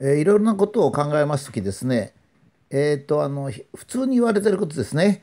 [0.00, 2.12] えー、いろいろなことを考えます時ですね、
[2.70, 5.22] えーと、あの普通に言われてることですね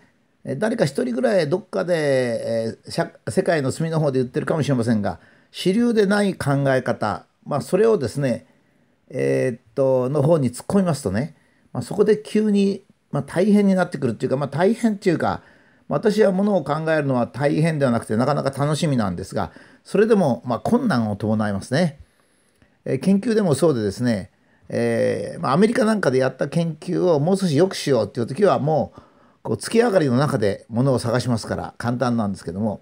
[0.57, 5.19] 誰か一人ぐらいどっかで、えー、世界の隅の方で言ってるかもしれませんが
[5.51, 8.47] 主流でない考え方、まあ、それをですね、
[9.09, 11.35] えー、との方に突っ込みますとね、
[11.73, 15.43] まあ、そこで急に、まあ、大変になってくるっていうか、まあ、大変っていうか
[15.87, 19.51] 私はものを考えるのは大変ではなくてなかなか楽しみなんですが
[19.83, 21.99] それでもま困難を伴いますね。
[22.85, 24.31] えー、研究でもそうでですね
[24.73, 29.01] えー、まあ、アメリカなんかでやった研究をもう少し良くしようっていう時はもう
[29.43, 32.81] こう月明かりの中でものを探しますから簡単なんですけども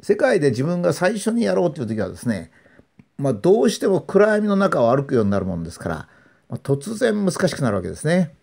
[0.00, 2.50] 世界で自分が最初にやろうっていう時はですね、
[3.16, 5.94] まあ、どうしても暗闇の中を歩くようになるもんですから、
[6.48, 8.34] まあ、突然難しくなるわけですね。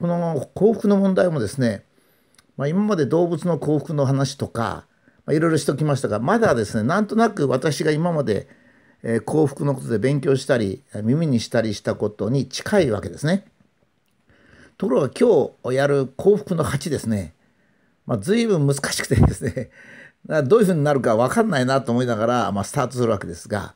[0.00, 1.84] この幸福の問題もですね、
[2.56, 4.86] まあ、今まで動物の幸福の話とか、
[5.26, 8.48] まあ、いろいろしておきましたがまだですねなんとなく私が今まで
[9.02, 13.46] えー、幸福のことで勉強したり耳にしたりしたことに近いわけですね。
[14.80, 17.34] ところが今日やる幸福の8ですね、
[18.06, 19.70] まあ、随分難しくてですね
[20.44, 23.74] どういうふうになるか分かんないなと思いながら、まあ、スタートするわけですが、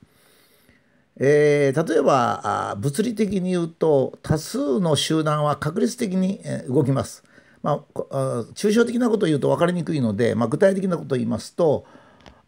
[1.19, 7.22] えー、例えば物理的に言うと多数の集団は確率的に動きます。
[7.62, 11.86] まあ、抽象的なことを言うと分かりにくいので、まあ、具体的なことを言いますと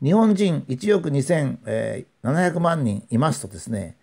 [0.03, 3.97] 日本人1億2700万人いますとですね、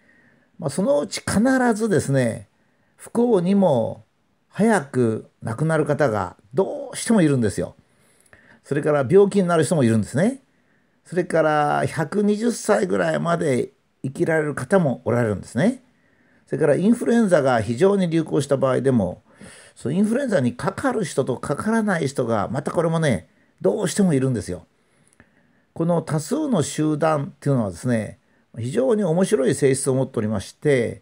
[0.58, 1.42] まあ、そのうち必
[1.76, 2.48] ずですね
[2.96, 4.06] 不幸にも
[4.48, 7.76] 早く亡くなる方がどうしてもいるんですよ。
[8.64, 10.42] それから病気になる人もいるんですね。
[11.04, 15.84] それから120歳ぐらいまで生きられる方もおられるんですね。
[16.46, 19.24] それからインフルエンザが非常に流行した場合でも
[19.76, 23.28] そのインフルエンザにかかる人とかからない人がまたこれもね
[23.60, 24.66] どうしてもいるんですよ。
[25.74, 28.20] この多数の集団っていうのはですね
[28.58, 31.02] 非常に面白い性質を持っておりまして、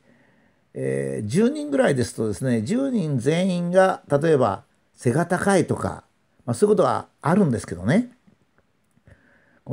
[0.73, 4.63] えー、10人ぐらいですとですね10人全員が例えば
[4.95, 6.03] 背が高いとか、
[6.45, 8.11] まあ、そういうことはあるんですけどね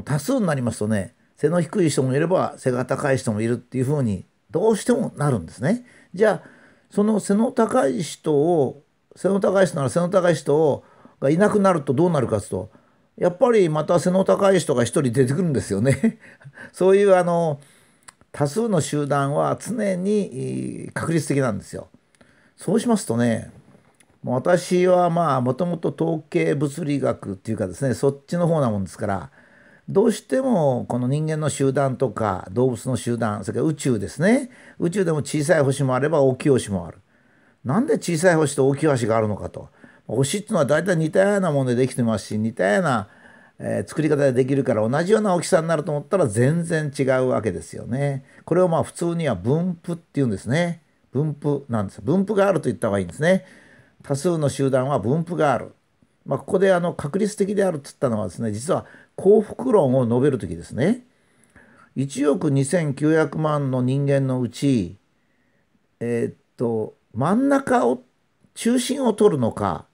[0.05, 5.85] 多数になりますとね背の低い人もいれば背が高い人もいるっていうふうにどうしてもなるんですね。
[6.15, 6.49] じゃあ
[6.91, 8.83] その背の高い人を
[9.15, 10.85] 背の高い人なら背の高い人を
[11.21, 12.71] がいなくなるとどうなるかというと
[13.19, 16.19] やっぱりまた背の高い人が一人出てくるんですよね。
[16.73, 17.61] そういうあの
[18.31, 21.89] 多数の集団は常に確率的なんですよ。
[22.57, 23.51] そうしますとね
[24.25, 29.31] 私はまあもともと統計物理学っていうかですねそっちの方なもんですから
[29.89, 34.51] どうしてもこの人間の集団とか動物の集団それから宇宙ですね
[34.81, 36.99] 宇宙でも小さい星もあれば大きい星もある。
[37.65, 39.69] なんで小さい星と大きい星があるのかと。
[40.17, 43.09] 星っていうのは大体似たようなものでできてますし似たような、
[43.59, 48.25] えー、作り方でできるから同じような大きさになると思ったら全然違うわけですよね。
[48.45, 50.83] これをまあ普通には分布っていうんですね。
[51.13, 52.01] 分布なんです。
[52.01, 53.45] 分布があると言った方がいいんですね。
[54.03, 55.75] 多数の集団は分布がある。
[56.25, 58.85] まあ、ここであの確率的であるって言ったのはですね実は
[59.17, 61.05] 幸福論を述べる時ですね。
[61.97, 64.97] 1億2900万の人間のうち
[66.01, 68.03] えー、っと真ん中を
[68.55, 69.88] 中心を取るのか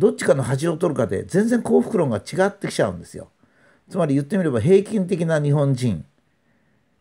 [0.00, 3.28] どっちかの端を取るかで全然幸福論が違ってきちゃうんですよ。
[3.90, 6.04] つまり言ってみれば平均的な日本人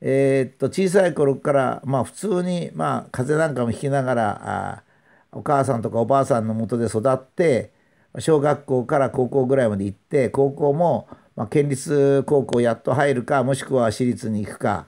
[0.02, 4.84] えー、っと小さい頃からまあ普通にまあ風邪なんかもひきながらあ
[5.32, 7.72] お母さんとかおばあさんのもとで育って
[8.18, 14.88] 小学校から高校ぐらいまで行って高校も、まあ、県立高校やっと入るかもしくは私立に行くか、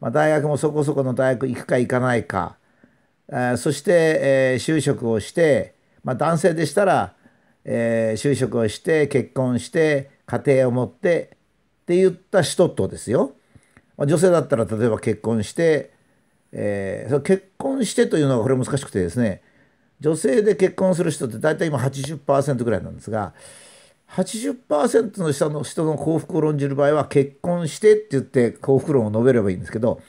[0.00, 2.56] まあ、大学もそこそこの大学行くか行かないか
[3.32, 7.14] あそして、えー、就職をして、まあ、男性でしたら
[7.64, 11.36] えー、就職をして結婚して家庭を持って
[11.82, 13.32] って言った人とですよ。
[13.98, 15.92] 女性だったら例えば結婚して、
[16.52, 19.42] えー、結婚してというのはこれ難しくてですね。
[20.00, 23.34] 女性で結婚する人って大体今80%ぐらいなんですが
[24.08, 30.00] 80%の人の人の幸福を論じる場合は結婚してって言って幸福論を述べればいいんですけど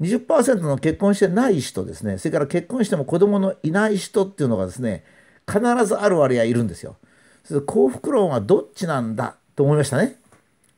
[0.00, 2.18] 20%の結婚してない人ですね。
[2.18, 5.04] それから結婚しても子供のいない人っていうのがですね
[5.46, 6.96] 必ずある割合いるんですよ。
[7.44, 9.36] それで幸福論はどっちなんだ？
[9.56, 10.16] と思いましたね。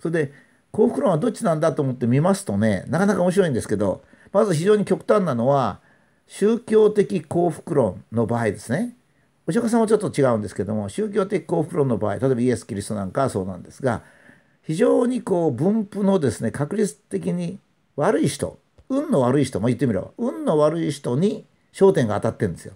[0.01, 0.33] それで
[0.73, 4.03] 幸福論はどっちなんだと思って見ますとねなかなか面白いんですけど
[4.33, 5.81] まず非常に極端なのは
[6.27, 8.95] 宗教的幸福論の場合ですね。
[9.47, 14.03] お釈迦さんはちょっと違うんですけども宗教的幸福論の場合例えばイエス・キリストなんかはそうなんですが
[14.63, 17.61] 非常にこう分布のですね確率的に
[17.95, 18.59] 悪い人
[18.89, 22.75] 運の悪い人も言ってみろ運の悪い人に焦点が当たってるんですよ。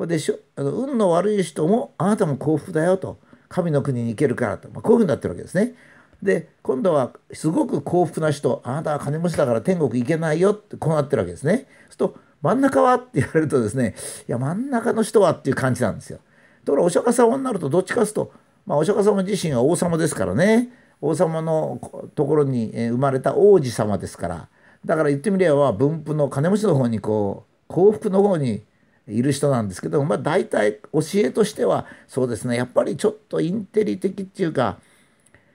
[0.00, 0.38] これでしょ？
[0.56, 3.18] あの運の悪い人もあなたも幸福だよと
[3.50, 5.74] 神の国に行けるからと、まあ、こういうふうになってるわけですね。
[6.22, 11.52] で今度はすごく幸福な人あなたは金持ちだから天国行けないよってこうなってるわけですね。
[11.54, 13.94] そうすると真ん中はって言われるとですね
[14.26, 16.18] いや真ん中の人はっていう感じなんですよ。
[16.64, 18.32] ところがお釈迦様になるとどっちかというと、
[18.64, 20.70] まあ、お釈迦様自身は王様ですからね
[21.02, 21.78] 王様の
[22.14, 24.48] ところに生まれた王子様ですから
[24.82, 28.62] だから言ってみれば分布の金持ちの方にこう幸福の方に
[29.08, 32.56] いる人なんですけどまあ大体教えとしてはそうですね。
[32.56, 34.78] やっぱりちょっとインテリ的っていうか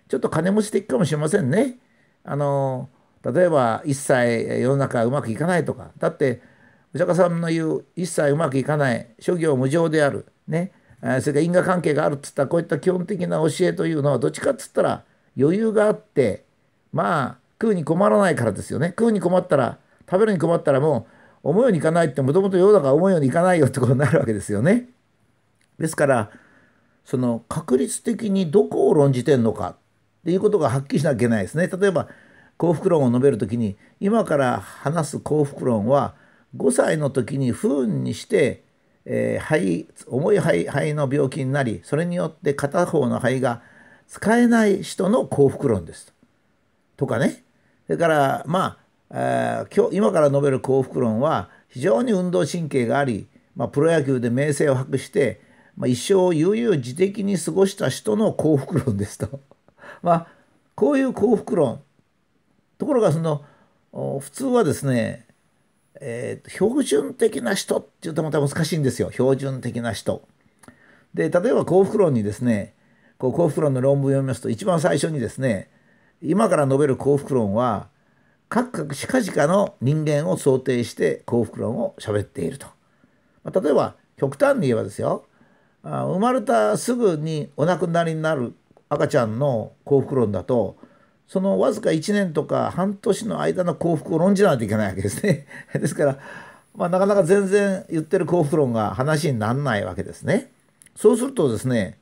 [0.07, 1.77] ちょっと金持ち的かもしれませんね。
[2.23, 2.89] あの
[3.23, 5.91] 例えば一切世の中うまくいかないとか。
[5.97, 6.41] だって
[6.93, 10.25] お釈迦さんの言う一切うまくいかない諸行無常である。
[10.47, 10.71] ね。
[11.01, 15.03] それから因果関係があるっつったらこういった基本的な教えというのはどっちかっつったら
[15.37, 16.45] 余裕があって
[16.93, 18.87] まあ食うに困らないからですよね。
[18.89, 19.77] 食うに困ったら
[20.09, 21.14] 食べるに困ったらもう
[21.45, 24.89] 思うようにいかないってもともと世の中思うようにいかないよってことになるわけですよね。
[25.77, 26.31] ですから
[27.05, 29.75] その確率的にどこを論じてんのかっ
[30.25, 31.67] ていうことがはっきりしなきゃいけないですね。
[31.67, 32.07] 例えば
[32.57, 36.15] 幸福論を述べる時に今から話す幸福論は
[36.57, 38.63] 5歳の時に不運にして、
[39.05, 43.61] えー、肺重い肺肺の病気になりそれによって片方の肺が
[44.07, 46.11] 使えない人の幸福論です
[46.97, 47.43] とかね
[47.85, 48.77] それからまあ、
[49.09, 55.41] 今日今から述べる幸福論は非常に運動神経があり、まあ、プロ野球で名声を博して、
[55.77, 59.39] まあ、一生を悠々自適に過ごした人の幸福論ですと。
[60.01, 60.27] まあ
[60.75, 61.81] こういう幸福論
[62.77, 63.45] ところがその
[63.93, 65.25] 普通はですね、
[66.01, 70.27] えー、標準的な人っていうとまた難しいんですよ標準的な人。
[71.13, 72.73] で例えば幸福論にですね
[73.17, 75.69] こう幸福論の論文を読みますと一番最初にですね
[76.21, 77.87] 今から述べる幸福論は
[78.49, 82.67] 各々近々の人間を想定して幸福論を喋っていると。
[83.43, 85.25] まあ、例えば極端に言えばですよ
[85.83, 88.55] 生まれたすぐにお亡くなりになる
[88.89, 90.77] 赤ちゃんの幸福論だと
[91.27, 95.47] そのわずか1年とか半年の間の幸福を論じないといけないわけですね。
[95.73, 96.19] ですから、
[96.75, 100.51] まあ、なかなか全然言ってる幸福論が話にならないわけですね。
[100.95, 101.99] そうするとですね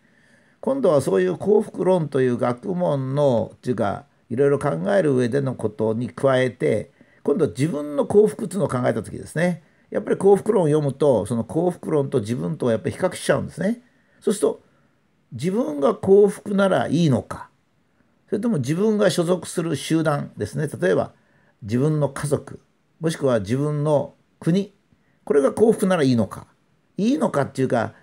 [0.60, 6.92] 今度はそういう幸福論という学問のっていうかいろいろ考える上でのことに加えて
[7.24, 9.64] 今度は自分の幸福っていうのを考えた時ですね。
[9.90, 13.82] やっぱり幸福論を読むとその幸福論と自分とはやっぱり比較しちゃうんですね。
[14.20, 14.62] そうすると
[15.32, 17.50] 自分が幸福ならいいのか。
[18.28, 20.68] それとも自分が所属する集団ですね。
[20.68, 21.14] 例えば
[21.62, 22.60] 自分の家族
[23.00, 24.74] もしくは自分の国。
[25.24, 26.48] これが幸福ならいいのか。
[26.98, 27.94] いいのかっていうか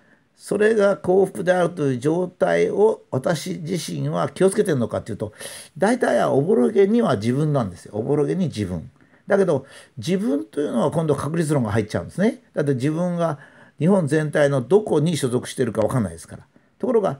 [0.41, 5.33] それが幸福であるという状態を私自身は気をつけてるのかっていうと
[5.77, 7.93] 大体はおぼろげには自分なんですよ。
[7.93, 8.89] おぼろげに自分。
[9.27, 9.67] だけど
[9.99, 12.41] 自分というのは今度確率論が入っちゃうんですね。
[12.55, 13.37] だって自分が
[13.77, 16.47] 日本全体のどこに所属してるか分かんないですから。
[16.79, 17.19] ところが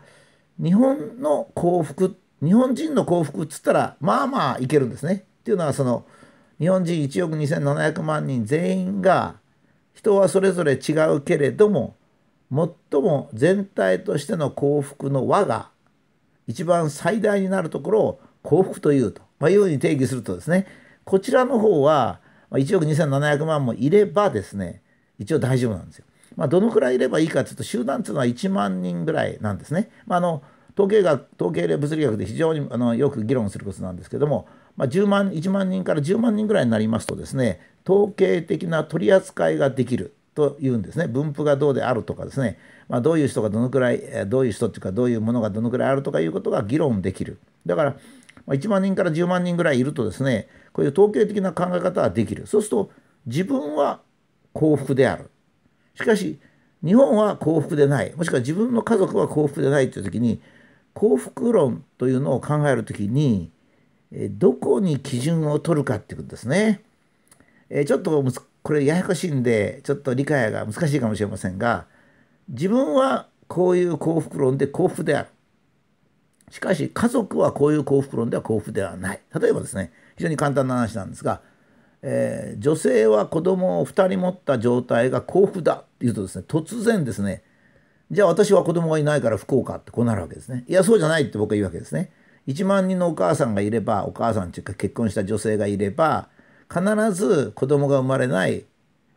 [0.57, 5.25] 日本の幸福日本人の幸福っつったらまあまあいけるんですね。
[5.41, 6.05] っていうのはその
[6.57, 9.35] 日本人1億2700万人全員が
[9.93, 11.95] 人はそれぞれ違うけれども
[12.53, 15.69] 最も全体としての幸福の輪が
[16.47, 20.67] 一番最大になるところを幸福というと、まあ、いうふうに定義するとですね
[21.05, 22.19] こちらの方は
[22.51, 24.81] 1億2700万もいればですね
[25.17, 26.05] 一応大丈夫なんですよ。
[26.35, 29.89] まあ、どのくらいいればいいかというと集団というのは1万人ぐらいなんですね。
[30.05, 30.41] まあ、あの
[30.73, 41.07] 統計学統計物理学で非常にあのよく議論することなんですけども、まあ、10万1万人から10万人ぐらいになりますとですね統計的な取り扱いができるというんですね。
[41.07, 42.57] 分布がどうであるとかですね、
[42.87, 47.39] まあ、どういう人がどのくらいどういう人っていうかどういうものがどのくらいあるとかいうことが議論できる。
[47.65, 47.95] だから
[48.47, 52.47] 1万人から10万人ぐらいいるとですねこういう統計的な考え方はできる。
[52.47, 52.91] そうすると
[53.25, 53.99] 自分は
[54.53, 55.29] 幸福である。
[55.95, 56.39] しかし
[56.83, 58.13] 日本は幸福でない。
[58.15, 60.41] もしくは自分の家族は幸福でないという時に
[60.93, 63.51] 幸福論というのを考える時に
[64.11, 66.81] どこに基準を取るかっていうことですね。
[67.85, 68.23] ちょっと
[68.63, 71.85] これややこしいんでちょっと理解が難しいかもしれませんが
[72.49, 75.29] 自分はこういう幸福論で幸福である。
[76.49, 79.21] しかし家族はこういう幸福論では幸福ではない。
[79.39, 81.41] 例えばですね非常に簡単な話なんですが
[82.03, 87.43] えー、女性は子供を2人持った状態が幸福だっていうとですね突然ですね
[88.09, 92.11] じゃあ私は子供がいないから不幸かってこうなるわけですねいやそうじゃないって僕は言うわけですね
[92.47, 96.29] 1万人のお母さんがいればお母さんっていうか結婚した女性がいれば
[96.71, 98.63] 必ず子供が生まれない、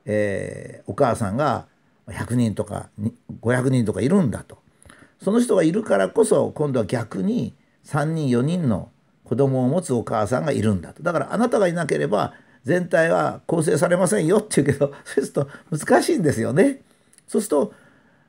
[0.07, 1.67] えー、お母さんが
[2.09, 2.89] 100人とか
[3.41, 4.59] 500人とかいるんだと
[5.23, 8.91] その人がいるからこそ今度は逆に3人4人の
[9.25, 12.35] 子供を持つお母さんがいるんだとだからあなたがいなければ
[12.65, 16.81] 全体は構成されませんよって言うけど そうすると難しいんですよね。
[17.27, 17.73] そうすると、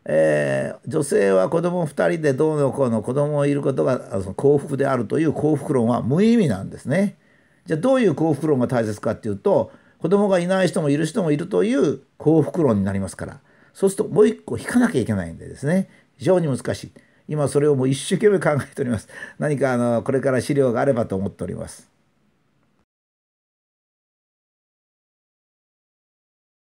[0.06, 4.00] えー、女性は子供2人でどうのこうの子供をいることが
[4.36, 7.18] 幸福であるという幸福論は無意味なんですね。
[7.66, 13.40] じゃあどういう幸福論が大切かっていうと子供がいない人もいる人もいるという幸福論になりますから。
[13.74, 15.90] そうするともう一個引かなきゃいけないんでですね。
[16.18, 16.92] 非常に難しい。
[17.28, 19.10] 今それをもう一生懸命考えております。
[19.40, 21.95] 何かあのこれから資料があればと思っております。